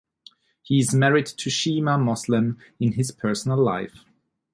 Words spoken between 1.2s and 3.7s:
to Sheema Moslem in his personal